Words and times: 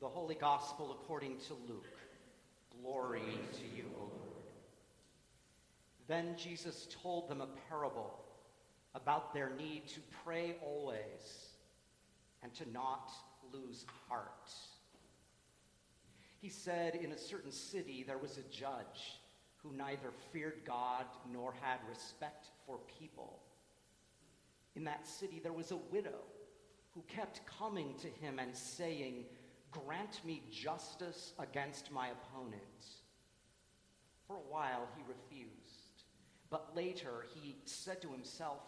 The 0.00 0.08
Holy 0.08 0.34
Gospel 0.34 0.92
according 0.92 1.38
to 1.46 1.54
Luke. 1.66 1.86
Glory 2.82 3.22
to 3.54 3.76
you, 3.76 3.84
O 3.96 4.00
Lord. 4.02 4.44
Then 6.06 6.34
Jesus 6.36 6.86
told 7.02 7.30
them 7.30 7.40
a 7.40 7.48
parable 7.70 8.20
about 8.94 9.32
their 9.32 9.50
need 9.58 9.88
to 9.88 10.00
pray 10.22 10.56
always 10.62 11.48
and 12.42 12.52
to 12.56 12.70
not 12.70 13.10
lose 13.54 13.86
heart. 14.06 14.52
He 16.42 16.50
said, 16.50 16.94
In 16.94 17.12
a 17.12 17.18
certain 17.18 17.50
city 17.50 18.04
there 18.06 18.18
was 18.18 18.36
a 18.36 18.54
judge 18.54 19.20
who 19.62 19.72
neither 19.72 20.10
feared 20.30 20.60
God 20.66 21.06
nor 21.32 21.54
had 21.62 21.78
respect 21.88 22.48
for 22.66 22.78
people. 23.00 23.40
In 24.74 24.84
that 24.84 25.06
city 25.06 25.40
there 25.42 25.54
was 25.54 25.70
a 25.70 25.76
widow 25.90 26.20
who 26.94 27.02
kept 27.08 27.40
coming 27.46 27.94
to 28.02 28.08
him 28.08 28.38
and 28.38 28.54
saying, 28.54 29.24
Grant 29.70 30.20
me 30.24 30.42
justice 30.50 31.32
against 31.38 31.90
my 31.92 32.08
opponent. 32.08 32.62
For 34.26 34.36
a 34.36 34.50
while 34.50 34.88
he 34.96 35.02
refused, 35.06 36.04
but 36.50 36.74
later 36.74 37.26
he 37.34 37.56
said 37.64 38.02
to 38.02 38.10
himself, 38.10 38.60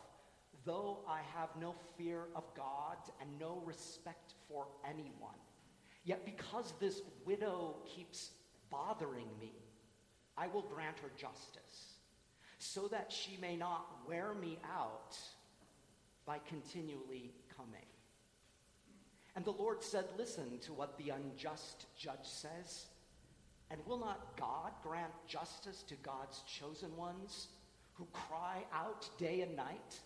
Though 0.65 0.99
I 1.09 1.21
have 1.35 1.49
no 1.61 1.75
fear 1.97 2.25
of 2.35 2.45
God 2.55 2.97
and 3.21 3.39
no 3.39 3.63
respect 3.65 4.35
for 4.49 4.67
anyone, 4.89 5.39
yet 6.05 6.25
because 6.25 6.75
this 6.79 7.01
widow 7.25 7.77
keeps 7.87 8.31
bothering 8.71 9.29
me, 9.41 9.53
I 10.37 10.47
will 10.47 10.63
grant 10.63 10.99
her 11.01 11.11
justice, 11.17 11.95
so 12.59 12.87
that 12.89 13.11
she 13.11 13.39
may 13.41 13.57
not 13.57 13.87
wear 14.07 14.35
me 14.35 14.59
out 14.65 15.17
by 16.27 16.39
continually 16.47 17.33
coming. 17.57 17.87
And 19.39 19.45
the 19.45 19.53
Lord 19.53 19.85
said, 19.85 20.05
Listen 20.19 20.59
to 20.63 20.73
what 20.73 20.99
the 20.99 21.11
unjust 21.11 21.87
judge 21.97 22.25
says. 22.25 22.87
And 23.71 23.79
will 23.87 24.01
not 24.01 24.37
God 24.37 24.73
grant 24.83 25.13
justice 25.29 25.85
to 25.87 25.95
God's 26.03 26.43
chosen 26.43 26.97
ones 26.97 27.47
who 27.95 28.09
cry 28.13 28.65
out 28.75 29.09
day 29.17 29.43
and 29.43 29.55
night? 29.55 30.01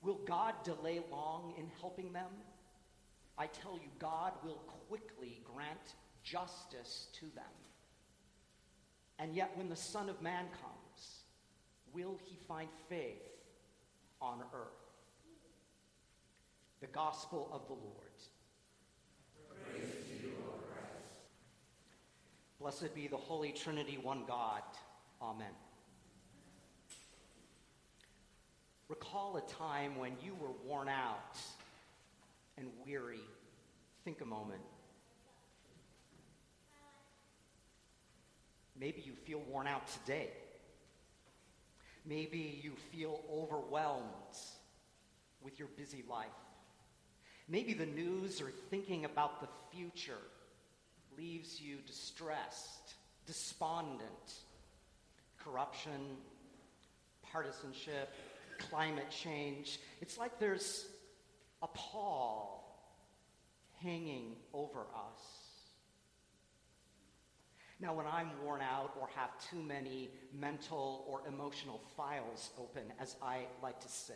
Will 0.00 0.18
God 0.24 0.54
delay 0.64 1.02
long 1.10 1.52
in 1.58 1.66
helping 1.78 2.14
them? 2.14 2.30
I 3.36 3.48
tell 3.48 3.74
you, 3.74 3.90
God 3.98 4.32
will 4.42 4.62
quickly 4.88 5.42
grant 5.44 5.96
justice 6.22 7.08
to 7.20 7.26
them. 7.34 7.44
And 9.18 9.36
yet, 9.36 9.50
when 9.56 9.68
the 9.68 9.76
Son 9.76 10.08
of 10.08 10.22
Man 10.22 10.46
comes, 10.62 11.24
will 11.92 12.18
he 12.24 12.38
find 12.48 12.70
faith 12.88 13.28
on 14.22 14.40
earth? 14.54 14.88
The 16.80 16.86
Gospel 16.86 17.50
of 17.52 17.66
the 17.66 17.74
Lord. 17.74 18.04
Blessed 22.64 22.94
be 22.94 23.08
the 23.08 23.18
Holy 23.18 23.52
Trinity, 23.52 23.98
one 24.02 24.22
God. 24.26 24.62
Amen. 25.20 25.50
Recall 28.88 29.36
a 29.36 29.42
time 29.52 29.98
when 29.98 30.12
you 30.24 30.34
were 30.40 30.48
worn 30.66 30.88
out 30.88 31.36
and 32.56 32.68
weary. 32.86 33.20
Think 34.06 34.22
a 34.22 34.24
moment. 34.24 34.62
Maybe 38.80 39.02
you 39.04 39.12
feel 39.12 39.40
worn 39.40 39.66
out 39.66 39.86
today. 39.86 40.30
Maybe 42.06 42.62
you 42.64 42.72
feel 42.90 43.20
overwhelmed 43.30 44.38
with 45.42 45.58
your 45.58 45.68
busy 45.76 46.02
life. 46.08 46.28
Maybe 47.46 47.74
the 47.74 47.84
news 47.84 48.40
or 48.40 48.50
thinking 48.70 49.04
about 49.04 49.42
the 49.42 49.48
future 49.70 50.16
leaves 51.16 51.60
you 51.60 51.78
distressed, 51.86 52.94
despondent. 53.26 54.34
Corruption, 55.38 56.16
partisanship, 57.22 58.12
climate 58.58 59.10
change. 59.10 59.80
It's 60.00 60.16
like 60.18 60.38
there's 60.38 60.86
a 61.62 61.66
pall 61.68 62.64
hanging 63.82 64.36
over 64.52 64.80
us. 64.80 65.44
Now, 67.80 67.92
when 67.92 68.06
I'm 68.06 68.30
worn 68.42 68.62
out 68.62 68.92
or 69.00 69.08
have 69.16 69.30
too 69.50 69.62
many 69.62 70.10
mental 70.32 71.04
or 71.08 71.20
emotional 71.28 71.80
files 71.96 72.50
open, 72.58 72.84
as 73.00 73.16
I 73.20 73.40
like 73.62 73.80
to 73.80 73.88
say, 73.88 74.14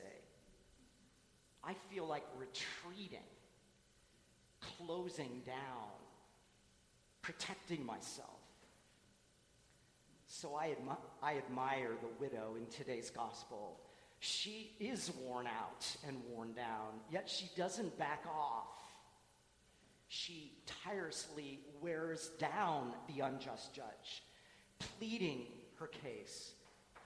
I 1.63 1.75
feel 1.91 2.07
like 2.07 2.25
retreating, 2.39 3.27
closing 4.61 5.43
down, 5.45 5.99
protecting 7.29 7.85
myself. 7.85 8.41
So 10.27 10.57
I, 10.57 10.69
admi- 10.69 10.97
I 11.23 11.37
admire 11.37 11.91
the 12.01 12.09
widow 12.19 12.57
in 12.57 12.65
today's 12.69 13.11
gospel. 13.11 13.79
She 14.19 14.73
is 14.81 15.13
worn 15.21 15.47
out 15.47 15.87
and 16.07 16.17
worn 16.31 16.55
down, 16.55 17.01
yet 17.13 17.29
she 17.29 17.51
doesn't 17.55 17.99
back 17.99 18.25
off. 18.27 18.65
She 20.09 20.55
tirelessly 20.83 21.61
wears 21.83 22.31
down 22.39 22.93
the 23.15 23.23
unjust 23.23 23.75
judge, 23.75 24.23
pleading 24.79 25.43
her 25.79 25.89
case, 25.89 26.53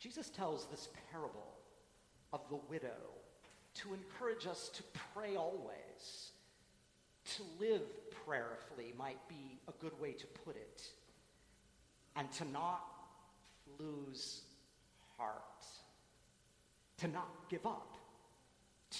Jesus 0.00 0.30
tells 0.30 0.66
this 0.66 0.88
parable 1.12 1.56
of 2.36 2.48
the 2.50 2.60
widow 2.68 3.02
to 3.74 3.94
encourage 3.94 4.46
us 4.46 4.68
to 4.74 4.82
pray 5.14 5.36
always. 5.36 6.32
To 7.36 7.42
live 7.58 7.80
prayerfully 8.26 8.92
might 8.98 9.26
be 9.26 9.58
a 9.68 9.72
good 9.80 9.98
way 10.00 10.12
to 10.12 10.26
put 10.44 10.54
it. 10.56 10.82
And 12.14 12.30
to 12.32 12.44
not 12.50 12.82
lose 13.80 14.42
heart. 15.16 15.64
To 16.98 17.08
not 17.08 17.28
give 17.48 17.64
up. 17.64 17.94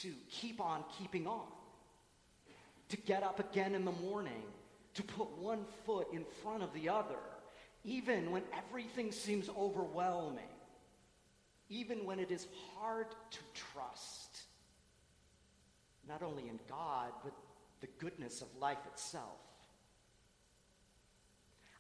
To 0.03 0.09
keep 0.31 0.61
on 0.61 0.83
keeping 0.99 1.27
on. 1.27 1.47
To 2.89 2.97
get 2.97 3.23
up 3.23 3.39
again 3.39 3.75
in 3.75 3.85
the 3.85 3.93
morning. 3.93 4.45
To 4.95 5.03
put 5.03 5.37
one 5.39 5.67
foot 5.85 6.09
in 6.13 6.25
front 6.43 6.63
of 6.63 6.73
the 6.73 6.89
other 6.89 7.19
even 7.87 8.33
when 8.33 8.43
everything 8.53 9.13
seems 9.13 9.49
overwhelming, 9.57 10.43
even 11.69 12.05
when 12.05 12.19
it 12.19 12.31
is 12.31 12.47
hard 12.77 13.07
to 13.31 13.39
trust, 13.55 14.43
not 16.09 16.23
only 16.23 16.49
in 16.49 16.59
God, 16.69 17.13
but 17.25 17.33
the 17.81 17.89
goodness 17.99 18.41
of 18.43 18.49
life 18.61 18.79
itself. 18.93 19.41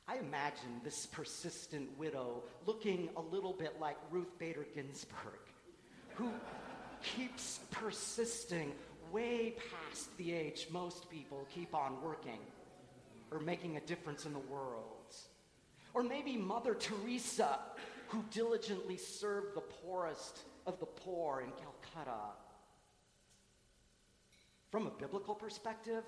I 0.09 0.19
imagine 0.19 0.81
this 0.85 1.07
persistent 1.07 1.99
widow 1.99 2.43
looking 2.65 3.09
a 3.17 3.21
little 3.21 3.53
bit 3.53 3.81
like 3.81 3.97
Ruth 4.11 4.39
Bader 4.39 4.67
Ginsburg, 4.75 5.41
who 6.15 6.31
keeps 7.03 7.61
persisting 7.71 8.73
way 9.11 9.55
past 9.71 10.17
the 10.17 10.33
age 10.33 10.69
most 10.71 11.11
people 11.11 11.47
keep 11.53 11.75
on 11.75 12.01
working 12.03 12.39
or 13.31 13.41
making 13.41 13.77
a 13.77 13.81
difference 13.81 14.27
in 14.27 14.33
the 14.33 14.39
world. 14.39 15.15
Or 15.95 16.03
maybe 16.03 16.37
Mother 16.37 16.75
Teresa, 16.75 17.59
who 18.09 18.25
diligently 18.31 18.97
served 18.97 19.55
the 19.55 19.61
poorest 19.61 20.41
of 20.67 20.79
the 20.81 20.87
poor 20.87 21.41
in 21.41 21.51
Calcutta. 21.53 22.21
From 24.71 24.87
a 24.87 24.91
biblical 24.91 25.35
perspective, 25.35 26.05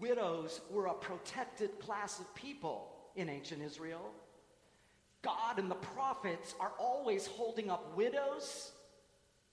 widows 0.00 0.60
were 0.70 0.86
a 0.86 0.94
protected 0.94 1.78
class 1.78 2.20
of 2.20 2.34
people 2.34 2.90
in 3.16 3.28
ancient 3.28 3.62
Israel. 3.62 4.10
God 5.22 5.58
and 5.58 5.70
the 5.70 5.76
prophets 5.76 6.54
are 6.60 6.72
always 6.78 7.26
holding 7.26 7.70
up 7.70 7.96
widows, 7.96 8.72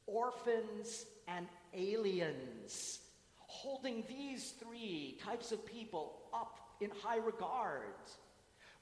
orphans, 0.05 1.05
and 1.27 1.47
aliens, 1.73 2.99
holding 3.37 4.03
these 4.07 4.53
three 4.59 5.17
types 5.23 5.51
of 5.51 5.65
people 5.65 6.23
up 6.33 6.59
in 6.81 6.89
high 7.01 7.17
regard. 7.17 7.93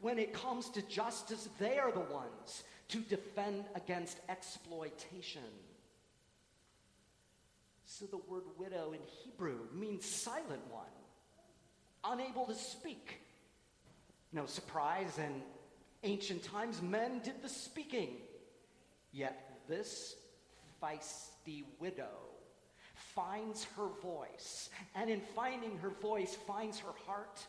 When 0.02 0.18
it 0.18 0.34
comes 0.34 0.70
to 0.70 0.82
justice, 0.84 1.50
they 1.60 1.78
are 1.78 1.92
the 1.92 2.00
ones 2.00 2.64
to 2.90 3.00
defend 3.00 3.66
against 3.76 4.20
exploitation. 4.30 5.42
So 7.86 8.06
the 8.06 8.18
word 8.18 8.44
widow 8.58 8.94
in 8.94 9.00
Hebrew 9.24 9.60
means 9.74 10.06
silent 10.06 10.62
one, 10.70 10.86
unable 12.04 12.46
to 12.46 12.56
speak. 12.56 13.22
No 14.32 14.46
surprise, 14.46 15.18
in 15.18 15.42
ancient 16.04 16.44
times, 16.44 16.82
men 16.82 17.20
did 17.24 17.42
the 17.42 17.50
speaking. 17.50 18.18
Yet 19.12 19.62
this 19.68 20.16
feisty 20.82 21.64
widow 21.80 22.10
finds 23.16 23.64
her 23.76 23.88
voice, 24.04 24.70
and 24.94 25.10
in 25.10 25.22
finding 25.36 25.78
her 25.80 25.90
voice, 25.90 26.38
finds 26.48 26.80
her 26.80 26.94
heart 27.08 27.40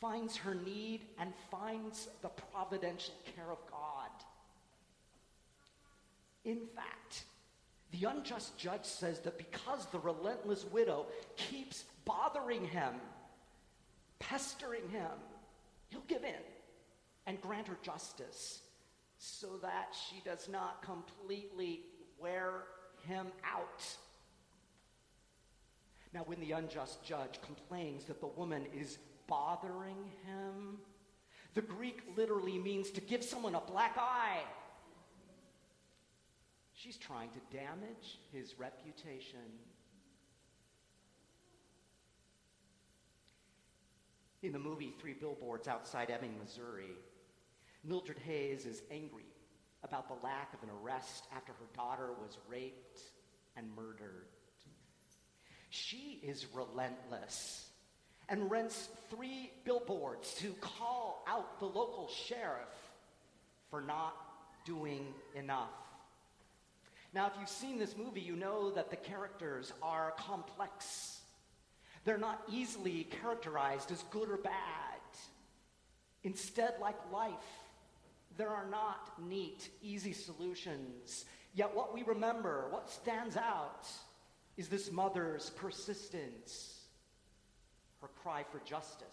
finds 0.00 0.36
her 0.36 0.54
need 0.54 1.00
and 1.18 1.32
finds 1.50 2.08
the 2.22 2.28
providential 2.28 3.14
care 3.34 3.50
of 3.50 3.58
God. 3.70 3.97
In 6.44 6.60
fact, 6.74 7.24
The 7.92 8.04
unjust 8.04 8.58
judge 8.58 8.84
says 8.84 9.20
that 9.20 9.38
because 9.38 9.86
the 9.86 9.98
relentless 9.98 10.64
widow 10.66 11.06
keeps 11.36 11.84
bothering 12.04 12.64
him, 12.66 12.94
pestering 14.18 14.88
him, 14.90 15.10
he'll 15.88 16.02
give 16.02 16.24
in 16.24 16.34
and 17.26 17.40
grant 17.40 17.68
her 17.68 17.78
justice 17.82 18.60
so 19.16 19.56
that 19.62 19.94
she 20.08 20.20
does 20.24 20.48
not 20.48 20.82
completely 20.82 21.80
wear 22.20 22.64
him 23.06 23.28
out. 23.44 23.86
Now, 26.12 26.22
when 26.26 26.40
the 26.40 26.52
unjust 26.52 27.04
judge 27.04 27.40
complains 27.44 28.04
that 28.04 28.20
the 28.20 28.26
woman 28.26 28.66
is 28.74 28.98
bothering 29.26 30.10
him, 30.26 30.78
the 31.54 31.62
Greek 31.62 32.02
literally 32.16 32.58
means 32.58 32.90
to 32.92 33.00
give 33.00 33.24
someone 33.24 33.54
a 33.54 33.60
black 33.60 33.96
eye. 33.98 34.42
She's 36.78 36.96
trying 36.96 37.30
to 37.30 37.56
damage 37.56 38.20
his 38.32 38.56
reputation. 38.56 39.40
In 44.44 44.52
the 44.52 44.60
movie 44.60 44.94
Three 45.00 45.14
Billboards 45.14 45.66
Outside 45.66 46.08
Ebbing, 46.08 46.38
Missouri, 46.38 46.92
Mildred 47.82 48.20
Hayes 48.20 48.64
is 48.64 48.82
angry 48.92 49.26
about 49.82 50.06
the 50.06 50.24
lack 50.24 50.54
of 50.54 50.62
an 50.62 50.68
arrest 50.80 51.24
after 51.34 51.50
her 51.50 51.66
daughter 51.74 52.10
was 52.12 52.38
raped 52.48 53.00
and 53.56 53.66
murdered. 53.74 54.28
She 55.70 56.20
is 56.22 56.46
relentless 56.54 57.66
and 58.28 58.48
rents 58.48 58.88
three 59.10 59.50
billboards 59.64 60.32
to 60.34 60.52
call 60.60 61.24
out 61.26 61.58
the 61.58 61.66
local 61.66 62.08
sheriff 62.08 62.68
for 63.68 63.80
not 63.80 64.14
doing 64.64 65.12
enough. 65.34 65.87
Now, 67.14 67.26
if 67.26 67.32
you've 67.40 67.48
seen 67.48 67.78
this 67.78 67.96
movie, 67.96 68.20
you 68.20 68.36
know 68.36 68.70
that 68.72 68.90
the 68.90 68.96
characters 68.96 69.72
are 69.82 70.12
complex. 70.18 71.20
They're 72.04 72.18
not 72.18 72.42
easily 72.50 73.04
characterized 73.22 73.90
as 73.90 74.02
good 74.10 74.28
or 74.28 74.36
bad. 74.36 74.52
Instead, 76.22 76.74
like 76.80 76.96
life, 77.12 77.32
there 78.36 78.50
are 78.50 78.66
not 78.70 79.12
neat, 79.26 79.68
easy 79.82 80.12
solutions. 80.12 81.24
Yet, 81.54 81.74
what 81.74 81.94
we 81.94 82.02
remember, 82.02 82.66
what 82.70 82.90
stands 82.90 83.36
out, 83.36 83.88
is 84.56 84.68
this 84.68 84.92
mother's 84.92 85.50
persistence, 85.50 86.80
her 88.02 88.08
cry 88.22 88.44
for 88.52 88.60
justice. 88.66 89.06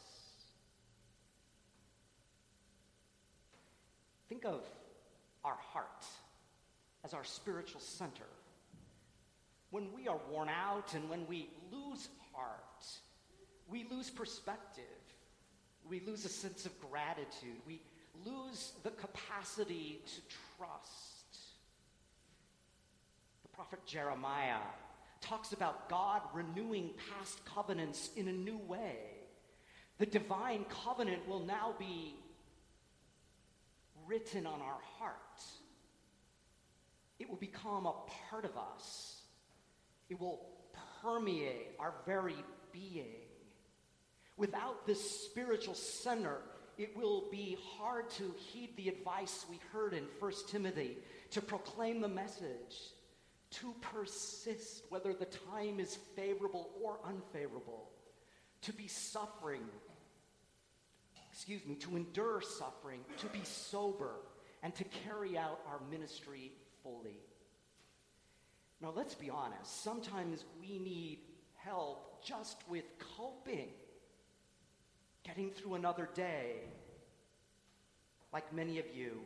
Think 4.27 4.43
of 4.43 4.61
our 5.43 5.57
heart 5.71 6.05
as 7.05 7.13
our 7.13 7.23
spiritual 7.23 7.79
center. 7.79 8.25
When 9.69 9.93
we 9.93 10.07
are 10.07 10.19
worn 10.31 10.49
out 10.49 10.95
and 10.95 11.07
when 11.09 11.27
we 11.27 11.49
lose 11.71 12.09
heart, 12.33 12.85
we 13.69 13.85
lose 13.89 14.09
perspective. 14.09 14.83
We 15.87 16.01
lose 16.01 16.25
a 16.25 16.29
sense 16.29 16.65
of 16.65 16.71
gratitude. 16.89 17.57
We 17.67 17.79
lose 18.25 18.71
the 18.83 18.89
capacity 18.89 20.01
to 20.05 20.35
trust. 20.57 21.37
The 23.43 23.49
prophet 23.49 23.79
Jeremiah 23.85 24.61
talks 25.21 25.53
about 25.53 25.89
God 25.89 26.21
renewing 26.33 26.91
past 27.09 27.43
covenants 27.45 28.09
in 28.15 28.27
a 28.27 28.33
new 28.33 28.57
way. 28.57 28.97
The 29.99 30.05
divine 30.05 30.65
covenant 30.83 31.27
will 31.27 31.39
now 31.39 31.75
be 31.77 32.15
written 34.07 34.45
on 34.45 34.61
our 34.61 34.79
heart. 34.97 35.15
It 37.19 37.29
will 37.29 37.37
become 37.37 37.85
a 37.85 37.95
part 38.29 38.45
of 38.45 38.57
us. 38.57 39.21
It 40.09 40.19
will 40.19 40.41
permeate 41.01 41.75
our 41.79 41.93
very 42.05 42.35
being. 42.71 43.15
Without 44.37 44.85
this 44.85 45.21
spiritual 45.21 45.75
center, 45.75 46.39
it 46.77 46.95
will 46.95 47.29
be 47.31 47.57
hard 47.77 48.09
to 48.11 48.33
heed 48.37 48.75
the 48.75 48.89
advice 48.89 49.45
we 49.49 49.59
heard 49.71 49.93
in 49.93 50.03
1 50.19 50.31
Timothy 50.49 50.97
to 51.31 51.41
proclaim 51.41 52.01
the 52.01 52.07
message, 52.07 52.91
to 53.51 53.73
persist, 53.79 54.83
whether 54.89 55.13
the 55.13 55.25
time 55.25 55.79
is 55.79 55.97
favorable 56.15 56.71
or 56.83 56.99
unfavorable, 57.05 57.89
to 58.61 58.73
be 58.73 58.87
suffering, 58.87 59.61
excuse 61.31 61.65
me, 61.65 61.75
to 61.75 61.95
endure 61.95 62.41
suffering, 62.41 62.99
to 63.17 63.27
be 63.27 63.41
sober, 63.43 64.15
and 64.61 64.75
to 64.75 64.83
carry 64.83 65.37
out 65.37 65.61
our 65.69 65.79
ministry 65.89 66.51
fully. 66.85 67.17
Now, 68.81 68.93
let's 68.95 69.15
be 69.15 69.29
honest. 69.29 69.83
Sometimes 69.83 70.45
we 70.61 70.77
need 70.79 71.19
help 71.55 72.23
just 72.23 72.57
with 72.69 72.85
coping 73.17 73.69
getting 75.25 75.49
through 75.49 75.73
another 75.73 76.07
day. 76.13 76.57
Like 78.31 78.53
many 78.53 78.77
of 78.79 78.85
you, 78.93 79.21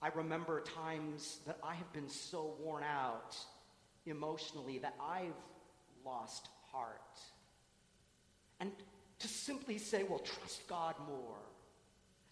I 0.00 0.08
remember 0.08 0.62
times 0.62 1.40
that 1.46 1.58
I 1.62 1.74
have 1.74 1.92
been 1.92 2.08
so 2.08 2.54
worn 2.60 2.84
out 2.84 3.36
emotionally 4.06 4.78
that 4.78 4.94
I've 5.00 5.34
lost 6.04 6.48
heart. 6.72 7.20
And 8.60 8.70
to 9.18 9.28
simply 9.28 9.78
say, 9.78 10.04
well, 10.04 10.20
trust 10.20 10.66
God 10.68 10.94
more, 11.06 11.36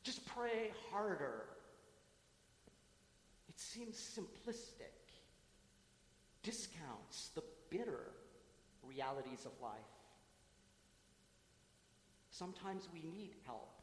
just 0.02 0.24
pray 0.26 0.70
harder, 0.90 1.44
it 3.54 3.60
seems 3.60 3.96
simplistic, 3.96 4.96
discounts 6.42 7.30
the 7.34 7.42
bitter 7.70 8.10
realities 8.82 9.46
of 9.46 9.52
life. 9.62 9.78
Sometimes 12.30 12.88
we 12.92 13.00
need 13.00 13.30
help. 13.46 13.80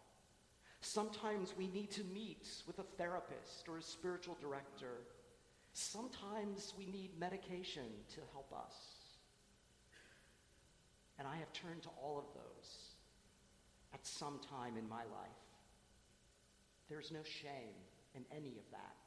Sometimes 0.81 1.53
we 1.57 1.67
need 1.67 1.89
to 1.91 2.03
meet 2.03 2.47
with 2.67 2.79
a 2.79 2.83
therapist 2.97 3.69
or 3.69 3.77
a 3.77 3.81
spiritual 3.81 4.37
director. 4.41 5.05
Sometimes 5.73 6.73
we 6.77 6.85
need 6.87 7.17
medication 7.17 7.85
to 8.15 8.19
help 8.33 8.51
us. 8.51 8.75
And 11.17 11.27
I 11.27 11.37
have 11.37 11.53
turned 11.53 11.83
to 11.83 11.89
all 12.03 12.17
of 12.17 12.25
those 12.33 12.95
at 13.93 14.05
some 14.05 14.39
time 14.49 14.75
in 14.75 14.89
my 14.89 15.03
life. 15.03 15.45
There's 16.89 17.11
no 17.11 17.23
shame 17.23 17.77
in 18.15 18.25
any 18.35 18.57
of 18.57 18.69
that. 18.71 19.00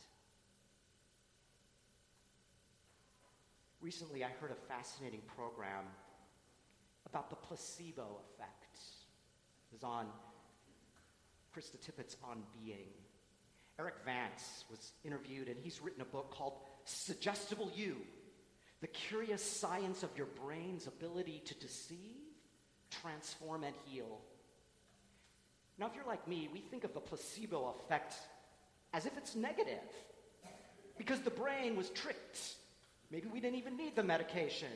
Recently, 3.85 4.25
I 4.25 4.31
heard 4.41 4.51
a 4.51 4.73
fascinating 4.73 5.21
program 5.37 5.85
about 7.05 7.29
the 7.29 7.37
placebo 7.37 8.23
effect 8.25 8.79
It 8.79 9.75
was 9.75 9.85
on 9.85 10.07
Krista 11.55 11.79
Tippett's 11.79 12.17
On 12.25 12.43
Being. 12.55 12.89
Erik 13.79 13.97
Vance 14.07 14.65
was 14.71 14.93
interviewed, 15.05 15.49
and 15.49 15.59
he's 15.63 15.83
written 15.83 16.01
a 16.01 16.07
book 16.07 16.31
called 16.31 16.55
Suggestible 16.87 17.71
You 17.77 17.99
The 18.81 18.87
Curious 18.87 19.45
Science 19.45 20.03
of 20.03 20.17
Your 20.17 20.29
Brain's 20.43 20.87
Ability 20.87 21.43
to 21.45 21.55
Deceive, 21.57 22.33
Transform, 22.91 23.65
and 23.65 23.77
Heal. 23.85 24.19
Now, 25.77 25.89
if 25.89 25.95
you're 25.95 26.07
like 26.07 26.27
me, 26.27 26.49
we 26.51 26.61
think 26.61 26.85
of 26.85 26.95
the 26.95 27.01
placebo 27.01 27.75
effect 27.79 28.15
as 28.95 29.05
if 29.05 29.15
it's 29.19 29.37
negative 29.37 29.91
because 30.97 31.21
the 31.21 31.29
brain 31.29 31.77
was 31.77 31.91
tricked. 31.91 32.55
Maybe 33.11 33.29
we 33.29 33.41
didn't 33.41 33.59
even 33.59 33.77
need 33.77 33.97
the 33.97 34.03
medication. 34.03 34.69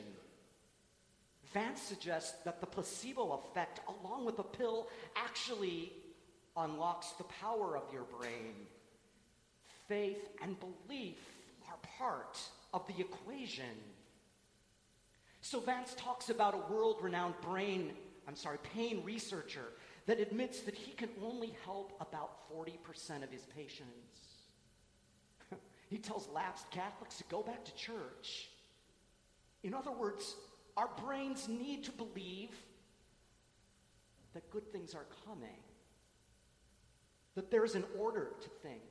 Vance 1.53 1.81
suggests 1.81 2.43
that 2.43 2.61
the 2.61 2.67
placebo 2.67 3.41
effect, 3.43 3.79
along 3.87 4.25
with 4.25 4.37
the 4.37 4.43
pill, 4.43 4.87
actually 5.15 5.91
unlocks 6.55 7.11
the 7.13 7.23
power 7.23 7.75
of 7.75 7.91
your 7.91 8.03
brain. 8.03 8.53
Faith 9.87 10.29
and 10.43 10.55
belief 10.59 11.17
are 11.67 11.77
part 11.97 12.39
of 12.73 12.85
the 12.87 12.99
equation. 12.99 13.65
So 15.41 15.59
Vance 15.59 15.95
talks 15.97 16.29
about 16.29 16.53
a 16.53 16.73
world 16.73 16.97
renowned 17.01 17.35
brain, 17.41 17.93
I'm 18.27 18.35
sorry, 18.35 18.59
pain 18.75 19.01
researcher 19.03 19.73
that 20.05 20.19
admits 20.19 20.61
that 20.61 20.75
he 20.75 20.91
can 20.91 21.09
only 21.23 21.55
help 21.65 21.93
about 21.99 22.49
40% 22.53 23.23
of 23.23 23.31
his 23.31 23.43
patients. 23.55 24.28
He 25.89 25.97
tells 25.97 26.29
lapsed 26.29 26.69
Catholics 26.71 27.17
to 27.17 27.23
go 27.29 27.41
back 27.41 27.65
to 27.65 27.75
church. 27.75 28.49
In 29.63 29.73
other 29.73 29.91
words, 29.91 30.35
our 30.77 30.89
brains 31.03 31.49
need 31.49 31.83
to 31.85 31.91
believe 31.91 32.51
that 34.33 34.49
good 34.51 34.71
things 34.71 34.93
are 34.93 35.05
coming, 35.25 35.57
that 37.35 37.49
there's 37.49 37.75
an 37.75 37.83
order 37.99 38.29
to 38.41 38.49
things, 38.61 38.81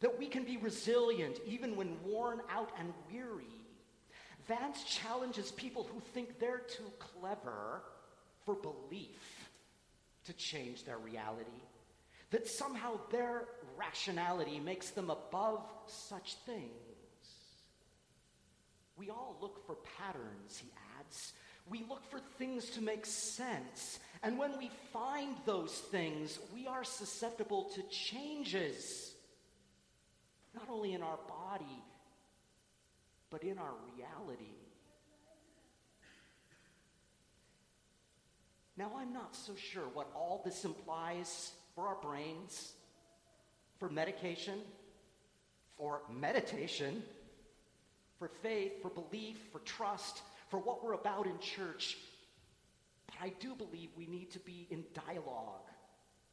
that 0.00 0.18
we 0.18 0.26
can 0.26 0.44
be 0.44 0.56
resilient 0.56 1.38
even 1.46 1.76
when 1.76 1.96
worn 2.04 2.40
out 2.50 2.70
and 2.78 2.92
weary. 3.10 3.44
Vance 4.48 4.82
challenges 4.84 5.52
people 5.52 5.84
who 5.84 6.00
think 6.12 6.40
they're 6.40 6.58
too 6.58 6.90
clever 6.98 7.82
for 8.44 8.56
belief 8.56 9.48
to 10.24 10.32
change 10.32 10.84
their 10.84 10.98
reality, 10.98 11.62
that 12.30 12.46
somehow 12.46 12.98
their 13.10 13.44
rationality 13.76 14.60
makes 14.60 14.90
them 14.90 15.10
above 15.10 15.62
such 15.86 16.36
things. 16.46 16.70
We 18.96 19.10
all 19.10 19.36
look 19.40 19.66
for 19.66 19.76
patterns, 19.98 20.58
he 20.62 20.70
adds. 20.98 21.32
We 21.68 21.84
look 21.88 22.08
for 22.10 22.20
things 22.38 22.70
to 22.70 22.82
make 22.82 23.06
sense. 23.06 23.98
And 24.22 24.38
when 24.38 24.58
we 24.58 24.70
find 24.92 25.36
those 25.46 25.72
things, 25.72 26.38
we 26.52 26.66
are 26.66 26.84
susceptible 26.84 27.70
to 27.74 27.82
changes, 27.84 29.12
not 30.54 30.68
only 30.68 30.92
in 30.92 31.02
our 31.02 31.18
body, 31.28 31.82
but 33.30 33.44
in 33.44 33.58
our 33.58 33.74
reality. 33.96 34.56
Now, 38.76 38.92
I'm 38.96 39.12
not 39.12 39.36
so 39.36 39.52
sure 39.54 39.84
what 39.92 40.10
all 40.14 40.42
this 40.44 40.64
implies 40.64 41.52
for 41.80 41.88
our 41.88 41.96
brains, 42.02 42.72
for 43.78 43.88
medication, 43.88 44.58
for 45.78 46.02
meditation, 46.12 47.02
for 48.18 48.28
faith, 48.42 48.82
for 48.82 48.90
belief, 48.90 49.38
for 49.50 49.60
trust, 49.60 50.20
for 50.50 50.58
what 50.58 50.84
we're 50.84 50.92
about 50.92 51.26
in 51.26 51.38
church. 51.38 51.96
But 53.06 53.16
I 53.22 53.32
do 53.40 53.54
believe 53.54 53.88
we 53.96 54.06
need 54.06 54.30
to 54.32 54.38
be 54.40 54.66
in 54.70 54.84
dialogue 55.06 55.70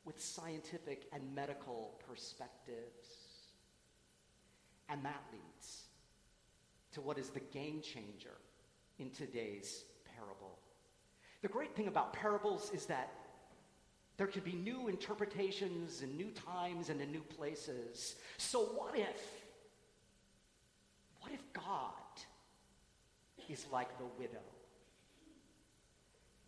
with 0.04 0.22
scientific 0.22 1.06
and 1.14 1.34
medical 1.34 1.98
perspectives. 2.10 3.08
And 4.90 5.04
that 5.06 5.24
leads 5.32 5.84
to 6.92 7.00
what 7.00 7.18
is 7.18 7.30
the 7.30 7.40
game 7.40 7.82
changer 7.82 8.36
in 9.00 9.12
today's 9.12 9.86
parable. 10.14 10.60
The 11.42 11.48
great 11.48 11.74
thing 11.74 11.88
about 11.88 12.12
parables 12.12 12.70
is 12.74 12.86
that 12.88 13.14
there 14.18 14.28
could 14.28 14.44
be 14.44 14.54
new 14.54 14.88
interpretations 14.88 16.02
in 16.02 16.18
new 16.18 16.32
times 16.32 16.90
and 16.90 17.00
in 17.00 17.12
new 17.12 17.22
places. 17.22 18.16
So, 18.38 18.62
what 18.62 18.98
if? 18.98 19.22
What 21.22 21.32
if 21.32 21.42
God 21.54 21.92
is 23.48 23.66
like 23.72 23.96
the 24.00 24.06
widow? 24.18 24.44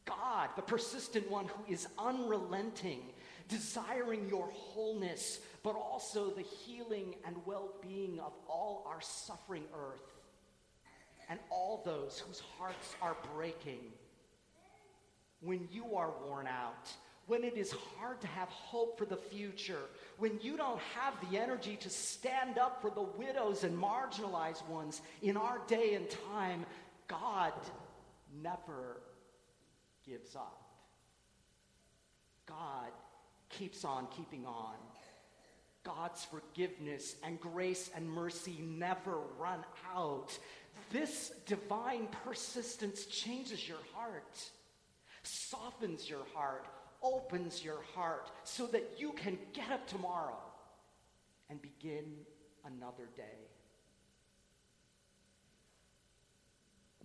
God, 0.05 0.49
the 0.55 0.63
persistent 0.63 1.29
one 1.29 1.45
who 1.45 1.71
is 1.71 1.87
unrelenting, 1.99 3.01
desiring 3.47 4.27
your 4.27 4.47
wholeness, 4.47 5.39
but 5.61 5.75
also 5.75 6.31
the 6.31 6.41
healing 6.41 7.15
and 7.25 7.35
well 7.45 7.73
being 7.81 8.19
of 8.19 8.33
all 8.47 8.83
our 8.87 9.01
suffering 9.01 9.65
earth 9.75 10.15
and 11.29 11.39
all 11.51 11.83
those 11.85 12.23
whose 12.25 12.41
hearts 12.57 12.95
are 13.01 13.15
breaking. 13.35 13.91
When 15.41 15.67
you 15.71 15.95
are 15.95 16.11
worn 16.25 16.47
out, 16.47 16.89
when 17.29 17.43
it 17.43 17.55
is 17.55 17.71
hard 17.71 18.19
to 18.19 18.27
have 18.27 18.49
hope 18.49 18.97
for 18.97 19.05
the 19.05 19.15
future, 19.15 19.83
when 20.17 20.39
you 20.41 20.57
don't 20.57 20.79
have 20.95 21.13
the 21.29 21.37
energy 21.37 21.77
to 21.77 21.89
stand 21.89 22.57
up 22.57 22.81
for 22.81 22.89
the 22.89 23.03
widows 23.03 23.63
and 23.63 23.77
marginalized 23.77 24.67
ones 24.67 25.01
in 25.21 25.37
our 25.37 25.61
day 25.67 25.93
and 25.93 26.09
time, 26.31 26.65
God 27.07 27.53
never 28.41 28.97
gives 30.03 30.35
up. 30.35 30.59
God 32.47 32.89
keeps 33.49 33.85
on 33.85 34.07
keeping 34.07 34.47
on. 34.47 34.73
God's 35.83 36.25
forgiveness 36.25 37.15
and 37.23 37.39
grace 37.39 37.91
and 37.95 38.09
mercy 38.09 38.57
never 38.59 39.19
run 39.39 39.63
out. 39.95 40.35
This 40.91 41.31
divine 41.45 42.07
persistence 42.25 43.05
changes 43.05 43.67
your 43.67 43.77
heart, 43.93 44.49
softens 45.21 46.09
your 46.09 46.25
heart, 46.33 46.65
opens 47.01 47.63
your 47.63 47.81
heart 47.95 48.31
so 48.43 48.67
that 48.67 48.95
you 48.97 49.13
can 49.13 49.37
get 49.53 49.71
up 49.71 49.87
tomorrow 49.87 50.37
and 51.49 51.61
begin 51.61 52.05
another 52.65 53.07
day. 53.15 53.47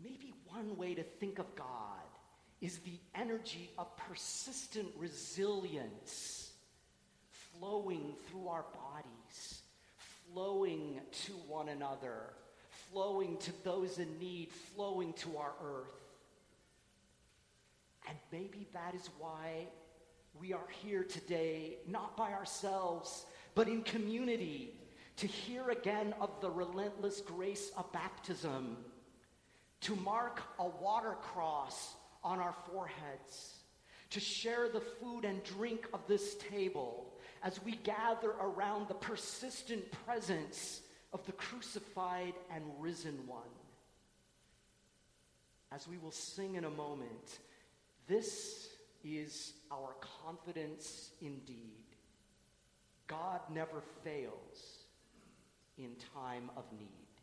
Maybe 0.03 0.35
one 0.47 0.77
way 0.77 0.95
to 0.95 1.03
think 1.03 1.39
of 1.39 1.55
God 1.55 1.69
is 2.61 2.79
the 2.79 2.99
energy 3.15 3.71
of 3.79 3.97
persistent 3.97 4.89
resilience 4.99 6.53
flowing 7.59 8.15
through 8.29 8.49
our 8.49 8.65
bodies, 8.75 9.63
flowing 10.33 11.01
to 11.13 11.33
one 11.49 11.69
another, 11.69 12.33
flowing 12.91 13.37
to 13.39 13.53
those 13.65 13.99
in 13.99 14.19
need, 14.19 14.51
flowing 14.75 15.13
to 15.15 15.37
our 15.37 15.53
earth. 15.63 15.95
And 18.09 18.19
maybe 18.33 18.67
that 18.73 18.95
is 18.95 19.09
why 19.19 19.67
we 20.41 20.53
are 20.53 20.69
here 20.83 21.05
today, 21.05 21.77
not 21.87 22.17
by 22.17 22.33
ourselves, 22.33 23.25
but 23.55 23.69
in 23.69 23.83
community, 23.83 24.75
to 25.17 25.27
hear 25.27 25.71
again 25.71 26.15
of 26.21 26.41
the 26.41 26.51
relentless 26.51 27.21
grace 27.21 27.71
of 27.77 27.91
baptism, 27.93 28.77
to 29.81 29.95
mark 29.97 30.43
a 30.59 30.67
water 30.67 31.17
cross 31.21 31.95
on 32.23 32.41
our 32.41 32.55
foreheads, 32.71 33.55
to 34.11 34.21
share 34.21 34.69
the 34.69 34.81
food 34.81 35.25
and 35.25 35.43
drink 35.45 35.87
of 35.93 36.01
this 36.09 36.35
table 36.51 37.13
as 37.43 37.63
we 37.63 37.73
gather 37.77 38.31
around 38.41 38.89
the 38.89 38.95
persistent 38.95 39.85
presence 40.07 40.81
of 41.13 41.25
the 41.27 41.33
crucified 41.33 42.35
and 42.53 42.65
risen 42.79 43.19
one. 43.27 43.43
As 45.71 45.87
we 45.87 45.99
will 45.99 46.11
sing 46.11 46.55
in 46.55 46.65
a 46.65 46.71
moment, 46.71 47.39
this 48.07 48.54
is 49.05 49.55
our 49.71 49.95
confidence 50.25 51.11
indeed. 51.21 51.85
God 53.07 53.41
never 53.53 53.83
fails 54.03 54.87
in 55.77 55.91
time 56.15 56.51
of 56.57 56.65
need. 56.79 57.14